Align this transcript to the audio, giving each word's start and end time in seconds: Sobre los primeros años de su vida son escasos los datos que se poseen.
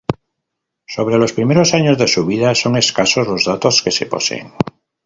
Sobre 0.87 1.19
los 1.19 1.31
primeros 1.33 1.75
años 1.75 1.95
de 1.95 2.07
su 2.07 2.25
vida 2.25 2.55
son 2.55 2.75
escasos 2.75 3.27
los 3.27 3.45
datos 3.45 3.83
que 3.83 3.91
se 3.91 4.07
poseen. 4.07 4.51